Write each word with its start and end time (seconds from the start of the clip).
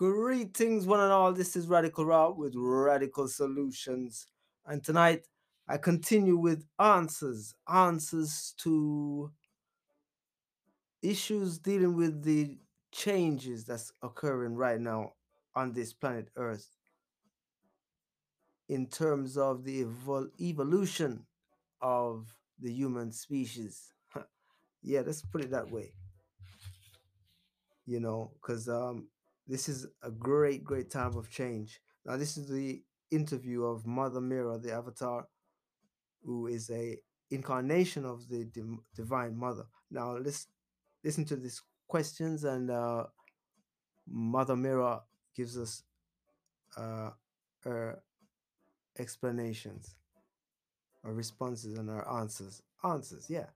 Greetings, 0.00 0.86
one 0.86 1.00
and 1.00 1.12
all. 1.12 1.30
This 1.30 1.56
is 1.56 1.66
Radical 1.66 2.06
Rob 2.06 2.38
with 2.38 2.54
Radical 2.56 3.28
Solutions. 3.28 4.28
And 4.64 4.82
tonight 4.82 5.26
I 5.68 5.76
continue 5.76 6.38
with 6.38 6.64
answers 6.78 7.54
answers 7.70 8.54
to 8.62 9.30
issues 11.02 11.58
dealing 11.58 11.96
with 11.96 12.22
the 12.22 12.56
changes 12.92 13.66
that's 13.66 13.92
occurring 14.02 14.56
right 14.56 14.80
now 14.80 15.12
on 15.54 15.74
this 15.74 15.92
planet 15.92 16.30
Earth 16.34 16.78
in 18.70 18.86
terms 18.86 19.36
of 19.36 19.64
the 19.64 19.84
evol- 19.84 20.30
evolution 20.40 21.26
of 21.82 22.26
the 22.58 22.72
human 22.72 23.12
species. 23.12 23.92
yeah, 24.82 25.02
let's 25.04 25.20
put 25.20 25.42
it 25.42 25.50
that 25.50 25.70
way. 25.70 25.92
You 27.84 28.00
know, 28.00 28.30
because 28.40 28.66
um, 28.66 29.08
this 29.50 29.68
is 29.68 29.86
a 30.02 30.10
great, 30.10 30.62
great 30.62 30.90
time 30.90 31.16
of 31.16 31.28
change. 31.28 31.80
Now, 32.06 32.16
this 32.16 32.36
is 32.36 32.48
the 32.48 32.82
interview 33.10 33.64
of 33.64 33.84
Mother 33.84 34.20
Meera, 34.20 34.62
the 34.62 34.72
Avatar, 34.72 35.26
who 36.24 36.46
is 36.46 36.70
a 36.70 36.96
incarnation 37.30 38.04
of 38.04 38.28
the 38.28 38.44
Dim- 38.44 38.84
Divine 38.94 39.36
Mother. 39.36 39.64
Now, 39.90 40.16
let's 40.16 40.46
listen 41.02 41.24
to 41.26 41.36
these 41.36 41.60
questions, 41.88 42.44
and 42.44 42.70
uh, 42.70 43.06
Mother 44.08 44.54
Meera 44.54 45.02
gives 45.34 45.58
us 45.58 45.82
uh, 46.76 47.10
her 47.64 48.02
explanations, 48.98 49.96
her 51.02 51.12
responses, 51.12 51.76
and 51.76 51.88
her 51.88 52.08
answers. 52.08 52.62
Answers, 52.84 53.28
yeah. 53.28 53.46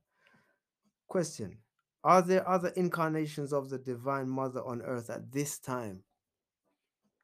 Question 1.06 1.59
Are 2.04 2.22
there 2.22 2.46
other 2.48 2.68
incarnations 2.68 3.52
of 3.52 3.68
the 3.70 3.78
Divine 3.78 4.28
Mother 4.28 4.62
on 4.62 4.80
earth 4.82 5.10
at 5.10 5.32
this 5.32 5.58
time? 5.58 6.04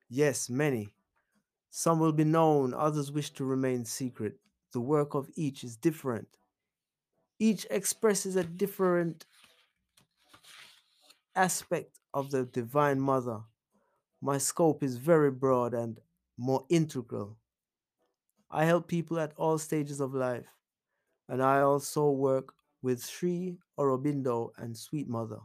Yes, 0.08 0.50
many. 0.50 0.94
Some 1.70 2.00
will 2.00 2.12
be 2.12 2.24
known, 2.24 2.74
others 2.74 3.12
wish 3.12 3.30
to 3.34 3.44
remain 3.44 3.84
secret. 3.84 4.40
The 4.72 4.80
work 4.80 5.14
of 5.14 5.30
each 5.36 5.64
is 5.64 5.76
different. 5.76 6.38
Each 7.40 7.66
expresses 7.70 8.36
a 8.36 8.44
different 8.44 9.26
aspect 11.34 11.98
of 12.14 12.30
the 12.30 12.44
Divine 12.44 13.00
Mother. 13.00 13.42
My 14.20 14.38
scope 14.38 14.82
is 14.82 14.96
very 14.96 15.30
broad 15.30 15.74
and 15.74 16.00
more 16.36 16.66
integral. 16.70 17.38
I 18.50 18.66
help 18.66 18.86
people 18.86 19.18
at 19.18 19.32
all 19.36 19.58
stages 19.58 19.98
of 20.00 20.12
life, 20.14 20.46
and 21.28 21.42
I 21.42 21.60
also 21.62 22.10
work 22.10 22.54
with 22.82 23.04
Sri 23.04 23.56
Aurobindo 23.78 24.50
and 24.56 24.76
Sweet 24.76 25.08
Mother. 25.08 25.38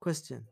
Question 0.00 0.44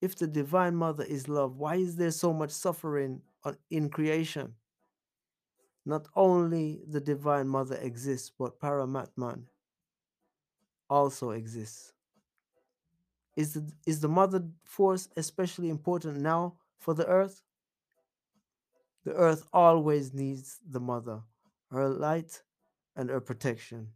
If 0.00 0.16
the 0.16 0.26
Divine 0.26 0.74
Mother 0.76 1.04
is 1.04 1.28
love, 1.28 1.56
why 1.56 1.76
is 1.76 1.96
there 1.96 2.10
so 2.10 2.32
much 2.32 2.50
suffering 2.50 3.22
in 3.70 3.88
creation? 3.88 4.54
Not 5.86 6.08
only 6.14 6.82
the 6.86 7.00
Divine 7.00 7.48
Mother 7.48 7.76
exists, 7.76 8.30
but 8.38 8.60
Paramatman 8.60 9.44
also 10.88 11.30
exists. 11.30 11.92
Is 13.36 13.54
the, 13.54 13.72
is 13.86 14.00
the 14.00 14.08
Mother 14.08 14.44
Force 14.64 15.08
especially 15.16 15.70
important 15.70 16.18
now 16.18 16.56
for 16.78 16.94
the 16.94 17.06
Earth? 17.06 17.42
The 19.04 19.14
Earth 19.14 19.44
always 19.52 20.12
needs 20.12 20.58
the 20.68 20.80
Mother, 20.80 21.22
her 21.70 21.88
light 21.88 22.42
and 22.96 23.08
her 23.08 23.20
protection. 23.20 23.88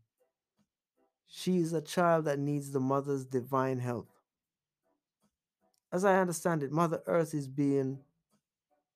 She 1.37 1.59
is 1.59 1.73
a 1.73 1.81
child 1.81 2.27
that 2.27 2.39
needs 2.39 2.71
the 2.71 2.79
Mother's 2.79 3.25
divine 3.25 3.81
help. 3.81 4.09
As 5.93 6.05
I 6.05 6.21
understand 6.21 6.63
it, 6.63 6.71
Mother 6.71 7.03
Earth 7.09 7.35
is 7.35 7.49
being 7.49 7.99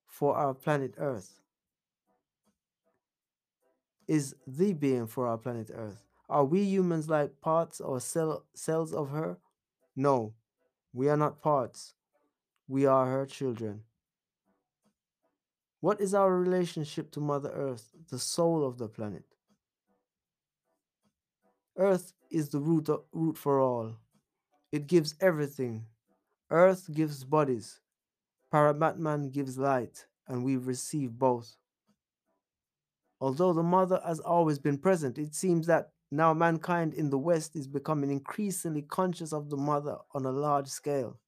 for 0.07 0.37
our 0.37 0.55
planet 0.55 0.95
Earth. 0.99 1.41
Is 4.07 4.37
the 4.47 4.73
being 4.73 5.09
for 5.09 5.27
our 5.27 5.37
planet 5.37 5.73
Earth. 5.75 6.05
Are 6.29 6.45
we 6.45 6.61
humans 6.63 7.09
like 7.09 7.41
parts 7.41 7.81
or 7.81 7.99
cell, 7.99 8.45
cells 8.55 8.95
of 8.95 9.11
her? 9.11 9.39
No, 9.97 10.35
we 10.93 11.09
are 11.09 11.17
not 11.17 11.43
parts. 11.43 11.95
We 12.69 12.87
are 12.87 13.07
her 13.07 13.27
children. 13.27 13.83
What 15.81 16.01
is 16.01 16.15
our 16.15 16.33
relationship 16.33 17.11
to 17.13 17.21
Mother 17.21 17.51
Earth, 17.51 17.91
the 18.11 18.19
soul 18.21 18.65
of 18.65 18.79
the 18.79 18.89
planet? 18.89 19.25
Earth 21.79 22.13
is 22.29 22.49
the 22.49 22.59
root, 22.59 22.89
root 23.13 23.39
for 23.39 23.61
all. 23.61 23.95
It 24.73 24.89
gives 24.89 25.15
everything. 25.21 25.87
Earth 26.51 26.93
gives 26.93 27.23
bodies. 27.23 27.81
Paramatman 28.53 29.31
gives 29.33 29.57
light, 29.57 30.07
and 30.27 30.45
we 30.45 30.57
receive 30.57 31.13
both. 31.13 31.57
Although 33.21 33.53
the 33.53 33.63
Mother 33.63 34.01
has 34.05 34.19
always 34.19 34.59
been 34.59 34.79
present, 34.79 35.19
it 35.19 35.35
seems 35.35 35.69
that 35.69 35.91
now 36.11 36.35
mankind 36.35 36.95
in 36.95 37.11
the 37.11 37.19
West 37.19 37.55
is 37.55 37.69
becoming 37.69 38.11
increasingly 38.11 38.83
conscious 38.83 39.33
of 39.33 39.49
the 39.49 39.57
Mother 39.57 39.99
on 40.13 40.25
a 40.25 40.33
large 40.33 40.69
scale. 40.69 41.19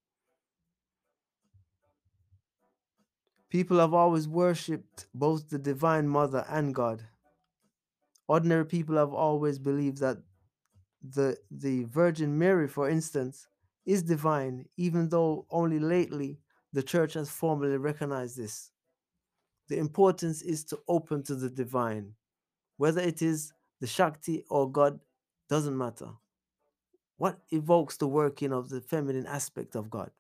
People 3.51 3.79
have 3.79 3.95
always 3.95 4.27
worshipped 4.27 5.07
both 5.15 5.49
the 5.49 5.59
Divine 5.59 6.09
Mother 6.09 6.45
and 6.49 6.75
God. 6.75 7.03
Ordinary 8.27 8.65
people 8.65 8.97
have 8.97 9.13
always 9.13 9.59
believed 9.59 9.99
that 9.99 10.19
the, 11.03 11.37
the 11.51 11.85
Virgin 11.85 12.39
Mary, 12.39 12.69
for 12.69 12.89
instance, 12.89 13.47
is 13.87 14.03
divine, 14.03 14.67
even 14.77 15.09
though 15.09 15.47
only 15.51 15.79
lately 15.79 16.39
the 16.73 16.83
Church 16.83 17.15
has 17.15 17.31
formally 17.31 17.77
recognized 17.77 18.37
this. 18.37 18.71
The 19.69 19.79
importance 19.79 20.43
is 20.43 20.65
to 20.65 20.79
open 20.89 21.23
to 21.25 21.35
the 21.35 21.49
divine. 21.49 22.15
Whether 22.77 23.01
it 23.01 23.23
is 23.23 23.53
the 23.81 23.87
Shakti 23.87 24.45
or 24.51 24.71
God 24.71 25.01
doesn't 25.49 25.77
matter. 25.77 26.11
What 27.17 27.39
evokes 27.51 27.97
the 27.97 28.07
working 28.07 28.53
of 28.53 28.69
the 28.69 28.81
feminine 28.81 29.27
aspect 29.27 29.75
of 29.75 29.91
God? 29.91 30.11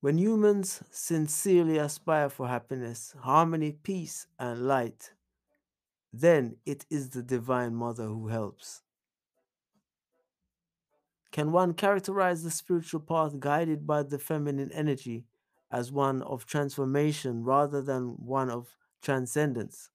When 0.00 0.16
humans 0.16 0.82
sincerely 0.90 1.76
aspire 1.76 2.30
for 2.30 2.48
happiness, 2.48 3.14
harmony, 3.20 3.72
peace, 3.72 4.26
and 4.38 4.66
light, 4.66 5.12
then 6.12 6.56
it 6.66 6.84
is 6.90 7.10
the 7.10 7.22
Divine 7.22 7.74
Mother 7.74 8.06
who 8.06 8.28
helps. 8.28 8.82
Can 11.30 11.52
one 11.52 11.74
characterize 11.74 12.42
the 12.42 12.50
spiritual 12.50 13.00
path 13.00 13.38
guided 13.38 13.86
by 13.86 14.02
the 14.02 14.18
feminine 14.18 14.72
energy 14.72 15.26
as 15.70 15.92
one 15.92 16.22
of 16.22 16.44
transformation 16.44 17.44
rather 17.44 17.80
than 17.80 18.16
one 18.18 18.50
of 18.50 18.76
transcendence? 19.00 19.90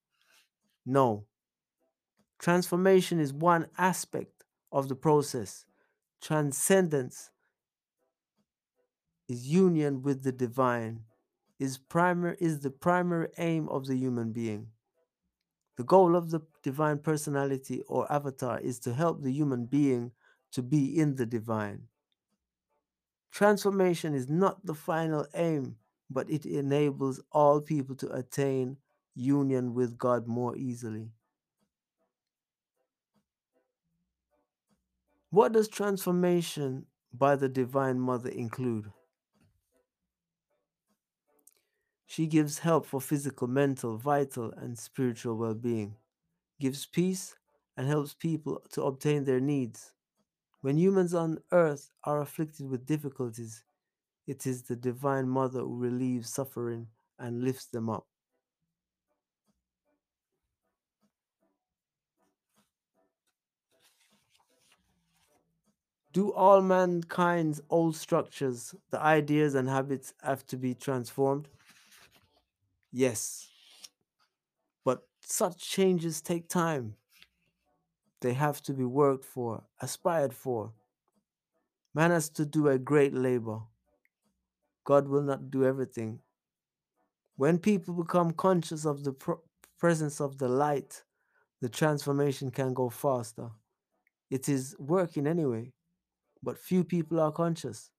No. 0.86 1.26
Transformation 2.40 3.20
is 3.20 3.34
one 3.34 3.68
aspect 3.78 4.46
of 4.72 4.88
the 4.88 4.96
process. 4.96 5.66
Transcendence 6.22 7.32
is 9.28 9.48
union 9.48 10.02
with 10.02 10.24
the 10.24 10.32
divine, 10.32 11.02
is 11.60 11.78
primary 11.78 12.38
is 12.40 12.60
the 12.62 12.70
primary 12.70 13.30
aim 13.38 13.68
of 13.70 13.88
the 13.88 13.96
human 13.96 14.32
being. 14.32 14.68
The 15.78 15.84
goal 15.84 16.16
of 16.16 16.32
the 16.32 16.42
divine 16.64 17.00
personality 17.00 17.82
or 17.88 18.12
avatar 18.12 18.60
is 18.60 18.80
to 18.80 18.94
help 18.94 19.22
the 19.22 19.32
human 19.32 19.66
being 19.66 20.12
to 20.52 20.62
be 20.64 20.98
in 20.98 21.16
the 21.16 21.26
divine. 21.26 21.88
Transformation 23.32 24.14
is 24.14 24.30
not 24.30 24.66
the 24.66 24.74
final 24.74 25.28
aim, 25.34 25.76
but 26.10 26.30
it 26.30 26.46
enables 26.46 27.22
all 27.32 27.60
people 27.60 27.96
to 27.96 28.10
attain 28.14 28.78
union 29.16 29.74
with 29.74 29.98
God 29.98 30.28
more 30.28 30.56
easily. 30.56 31.12
What 35.30 35.52
does 35.52 35.68
transformation 35.68 36.86
by 37.14 37.36
the 37.36 37.50
Divine 37.50 38.00
Mother 38.00 38.30
include? 38.30 38.92
She 42.08 42.26
gives 42.26 42.60
help 42.60 42.88
for 42.88 43.00
physical, 43.00 43.48
mental, 43.48 43.96
vital, 43.98 44.52
and 44.54 44.76
spiritual 44.80 45.36
well 45.38 45.54
being, 45.54 45.98
gives 46.60 46.86
peace, 46.86 47.36
and 47.78 47.88
helps 47.88 48.14
people 48.16 48.62
to 48.72 48.84
obtain 48.84 49.26
their 49.26 49.40
needs. 49.42 49.94
When 50.62 50.78
humans 50.78 51.14
on 51.14 51.40
earth 51.52 51.92
are 52.04 52.22
afflicted 52.22 52.70
with 52.70 52.86
difficulties, 52.88 53.64
it 54.28 54.48
is 54.48 54.64
the 54.64 54.76
Divine 54.78 55.30
Mother 55.30 55.62
who 55.62 55.78
relieves 55.78 56.30
suffering 56.30 56.90
and 57.20 57.44
lifts 57.44 57.66
them 57.68 57.90
up. 57.90 58.08
Do 66.14 66.34
all 66.34 66.64
mankind's 66.64 67.62
old 67.70 67.96
structures, 67.96 68.74
the 68.90 69.00
ideas 69.00 69.54
and 69.54 69.70
habits 69.70 70.16
have 70.24 70.44
to 70.48 70.58
be 70.58 70.74
transformed? 70.74 71.48
Yes. 72.98 73.50
But 74.86 75.02
such 75.20 75.58
changes 75.58 76.22
take 76.22 76.48
time. 76.48 76.96
They 78.22 78.32
have 78.32 78.62
to 78.62 78.74
be 78.74 78.86
worked 78.86 79.26
for, 79.26 79.64
aspired 79.82 80.34
for. 80.34 80.72
Man 81.94 82.12
has 82.12 82.30
to 82.30 82.46
do 82.46 82.70
a 82.70 82.80
great 82.80 83.14
labor. 83.14 83.60
God 84.86 85.10
will 85.10 85.24
not 85.24 85.52
do 85.52 85.66
everything. 85.66 86.22
When 87.36 87.58
people 87.58 87.94
become 87.96 88.32
conscious 88.32 88.86
of 88.86 89.04
the 89.04 89.12
pr- 89.12 89.44
presence 89.78 90.22
of 90.22 90.38
the 90.38 90.48
light, 90.48 91.04
the 91.60 91.68
transformation 91.68 92.50
can 92.50 92.74
go 92.74 92.90
faster. 92.90 93.50
It 94.30 94.48
is 94.48 94.74
working 94.80 95.28
anyway, 95.28 95.74
but 96.42 96.58
few 96.58 96.86
people 96.86 97.20
are 97.20 97.34
conscious. 97.34 97.90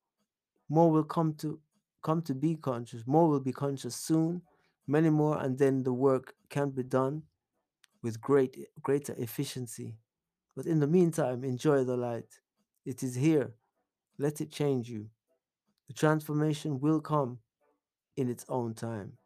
More 0.70 0.90
will 0.90 1.04
come 1.04 1.34
to 1.34 1.60
come 2.02 2.22
to 2.22 2.34
be 2.34 2.56
conscious. 2.56 3.02
More 3.06 3.28
will 3.28 3.40
be 3.40 3.52
conscious 3.52 3.94
soon. 3.94 4.40
Many 4.86 5.10
more, 5.10 5.38
and 5.42 5.58
then 5.58 5.82
the 5.82 5.92
work 5.92 6.34
can 6.48 6.70
be 6.70 6.82
done 6.82 7.22
with 8.02 8.20
great 8.20 8.68
greater 8.82 9.14
efficiency. 9.18 9.96
But 10.54 10.66
in 10.66 10.80
the 10.80 10.86
meantime, 10.86 11.44
enjoy 11.44 11.84
the 11.84 11.96
light. 11.96 12.40
It 12.84 13.02
is 13.02 13.16
here. 13.16 13.54
Let 14.18 14.40
it 14.40 14.50
change 14.50 14.88
you. 14.88 15.10
The 15.88 15.92
transformation 15.92 16.80
will 16.80 17.00
come 17.00 17.38
in 18.16 18.30
its 18.30 18.44
own 18.48 18.74
time. 18.74 19.18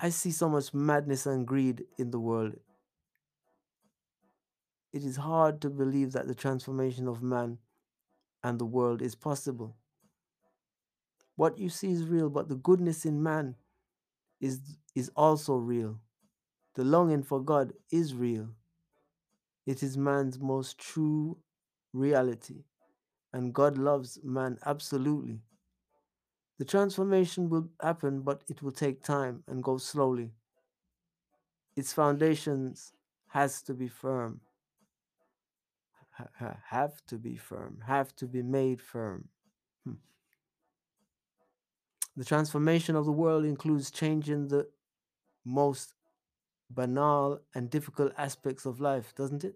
I 0.00 0.10
see 0.10 0.30
so 0.30 0.48
much 0.48 0.72
madness 0.74 1.26
and 1.26 1.46
greed 1.46 1.84
in 1.98 2.10
the 2.10 2.20
world. 2.20 2.54
It 4.92 5.04
is 5.04 5.16
hard 5.16 5.60
to 5.62 5.70
believe 5.70 6.12
that 6.12 6.28
the 6.28 6.34
transformation 6.34 7.08
of 7.08 7.22
man 7.22 7.58
and 8.42 8.58
the 8.58 8.64
world 8.64 9.02
is 9.02 9.14
possible. 9.14 9.76
What 11.38 11.58
you 11.58 11.70
see 11.70 11.92
is 11.92 12.04
real, 12.04 12.30
but 12.30 12.48
the 12.50 12.56
goodness 12.56 13.06
in 13.06 13.22
man 13.22 13.56
is, 14.40 14.60
is 14.94 15.10
also 15.16 15.56
real. 15.56 16.00
The 16.74 16.84
longing 16.84 17.22
for 17.22 17.40
God 17.40 17.74
is 17.92 18.14
real. 18.14 18.48
It 19.66 19.82
is 19.82 19.96
man's 19.96 20.40
most 20.40 20.78
true 20.78 21.38
reality, 21.92 22.64
and 23.32 23.54
God 23.54 23.78
loves 23.78 24.18
man 24.24 24.58
absolutely. 24.66 25.40
The 26.58 26.64
transformation 26.64 27.50
will 27.50 27.68
happen, 27.82 28.22
but 28.22 28.42
it 28.48 28.62
will 28.62 28.72
take 28.72 29.02
time 29.02 29.44
and 29.46 29.62
go 29.62 29.78
slowly. 29.78 30.32
Its 31.76 31.92
foundations 31.94 32.92
has 33.28 33.62
to 33.62 33.74
be 33.74 33.88
firm. 33.88 34.40
Ha- 36.10 36.28
ha- 36.38 36.60
have 36.66 37.04
to 37.06 37.18
be 37.18 37.36
firm. 37.36 37.82
Have 37.86 38.14
to 38.16 38.26
be 38.26 38.42
made 38.42 38.82
firm. 38.82 39.28
Hmm. 39.84 39.94
The 42.18 42.24
transformation 42.24 42.96
of 42.96 43.04
the 43.04 43.12
world 43.12 43.44
includes 43.44 43.92
changing 43.92 44.48
the 44.48 44.66
most 45.44 45.94
banal 46.68 47.42
and 47.54 47.70
difficult 47.70 48.12
aspects 48.18 48.66
of 48.66 48.80
life, 48.80 49.14
doesn't 49.14 49.44
it? 49.44 49.54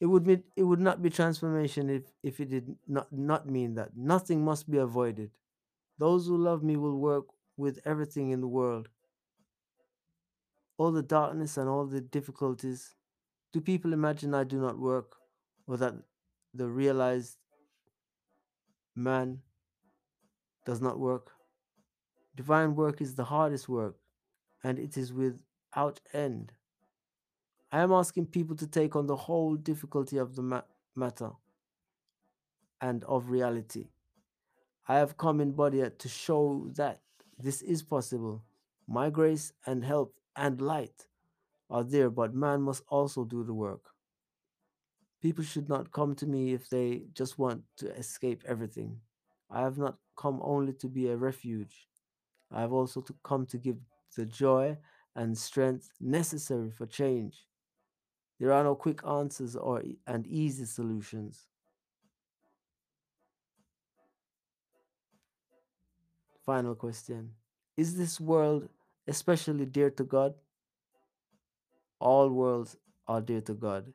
It 0.00 0.04
would 0.04 0.22
be, 0.22 0.42
it 0.54 0.64
would 0.64 0.80
not 0.80 1.00
be 1.00 1.08
transformation 1.08 1.88
if, 1.88 2.02
if 2.22 2.40
it 2.40 2.50
did 2.50 2.76
not, 2.86 3.10
not 3.10 3.48
mean 3.48 3.74
that. 3.76 3.96
Nothing 3.96 4.44
must 4.44 4.70
be 4.70 4.76
avoided. 4.76 5.30
Those 5.96 6.26
who 6.26 6.36
love 6.36 6.62
me 6.62 6.76
will 6.76 6.98
work 6.98 7.24
with 7.56 7.80
everything 7.86 8.28
in 8.28 8.42
the 8.42 8.46
world. 8.46 8.90
All 10.76 10.92
the 10.92 11.02
darkness 11.02 11.56
and 11.56 11.70
all 11.70 11.86
the 11.86 12.02
difficulties. 12.02 12.94
Do 13.54 13.62
people 13.62 13.94
imagine 13.94 14.34
I 14.34 14.44
do 14.44 14.60
not 14.60 14.78
work 14.78 15.16
or 15.66 15.78
that 15.78 15.94
the 16.52 16.68
realized 16.68 17.38
man 18.94 19.40
does 20.64 20.80
not 20.80 20.98
work? 20.98 21.32
Divine 22.36 22.74
work 22.74 23.00
is 23.00 23.14
the 23.14 23.24
hardest 23.24 23.68
work 23.68 23.96
and 24.62 24.78
it 24.78 24.96
is 24.96 25.12
without 25.12 26.00
end. 26.12 26.52
I 27.70 27.80
am 27.80 27.92
asking 27.92 28.26
people 28.26 28.56
to 28.56 28.66
take 28.66 28.96
on 28.96 29.06
the 29.06 29.16
whole 29.16 29.56
difficulty 29.56 30.16
of 30.16 30.36
the 30.36 30.42
ma- 30.42 30.62
matter 30.94 31.30
and 32.80 33.04
of 33.04 33.30
reality. 33.30 33.88
I 34.86 34.96
have 34.96 35.16
come 35.16 35.40
in 35.40 35.52
body 35.52 35.82
to 35.90 36.08
show 36.08 36.68
that 36.74 37.00
this 37.38 37.62
is 37.62 37.82
possible. 37.82 38.42
My 38.86 39.10
grace 39.10 39.52
and 39.66 39.84
help 39.84 40.14
and 40.36 40.60
light 40.60 41.06
are 41.70 41.82
there, 41.82 42.10
but 42.10 42.34
man 42.34 42.62
must 42.62 42.82
also 42.88 43.24
do 43.24 43.42
the 43.44 43.54
work. 43.54 43.90
People 45.22 45.42
should 45.42 45.68
not 45.68 45.90
come 45.90 46.14
to 46.16 46.26
me 46.26 46.52
if 46.52 46.68
they 46.68 47.04
just 47.14 47.38
want 47.38 47.62
to 47.78 47.90
escape 47.96 48.42
everything. 48.46 49.00
I 49.54 49.62
have 49.62 49.78
not 49.78 49.98
come 50.16 50.40
only 50.42 50.72
to 50.74 50.88
be 50.88 51.08
a 51.08 51.16
refuge. 51.16 51.86
I 52.50 52.60
have 52.60 52.72
also 52.72 53.00
to 53.02 53.14
come 53.22 53.46
to 53.46 53.56
give 53.56 53.76
the 54.16 54.26
joy 54.26 54.76
and 55.14 55.38
strength 55.38 55.90
necessary 56.00 56.72
for 56.72 56.86
change. 56.86 57.46
There 58.40 58.52
are 58.52 58.64
no 58.64 58.74
quick 58.74 59.00
answers 59.06 59.54
or 59.54 59.80
and 60.08 60.26
easy 60.26 60.64
solutions. 60.64 61.46
Final 66.44 66.74
question. 66.74 67.30
Is 67.76 67.96
this 67.96 68.20
world 68.20 68.68
especially 69.06 69.66
dear 69.66 69.90
to 69.90 70.02
God? 70.02 70.34
All 72.00 72.28
worlds 72.28 72.76
are 73.06 73.20
dear 73.20 73.40
to 73.42 73.54
God. 73.54 73.92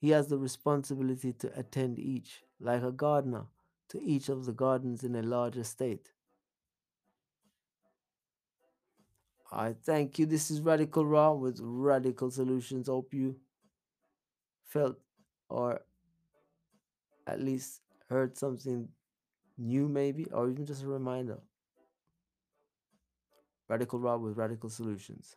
He 0.00 0.10
has 0.10 0.26
the 0.26 0.38
responsibility 0.38 1.32
to 1.34 1.56
attend 1.56 2.00
each, 2.00 2.42
like 2.60 2.82
a 2.82 2.90
gardener, 2.90 3.46
to 3.92 4.02
each 4.02 4.30
of 4.30 4.46
the 4.46 4.52
gardens 4.52 5.04
in 5.04 5.14
a 5.14 5.22
large 5.22 5.58
estate. 5.58 6.08
I 9.52 9.74
thank 9.74 10.18
you. 10.18 10.24
This 10.24 10.50
is 10.50 10.62
Radical 10.62 11.04
Rob 11.04 11.40
with 11.40 11.60
Radical 11.62 12.30
Solutions. 12.30 12.88
Hope 12.88 13.12
you 13.12 13.36
felt 14.64 14.96
or 15.50 15.82
at 17.26 17.38
least 17.38 17.82
heard 18.08 18.38
something 18.38 18.88
new, 19.58 19.88
maybe, 19.88 20.24
or 20.32 20.48
even 20.48 20.64
just 20.64 20.84
a 20.84 20.88
reminder. 20.88 21.38
Radical 23.68 23.98
Rob 23.98 24.22
with 24.22 24.38
Radical 24.38 24.70
Solutions. 24.70 25.36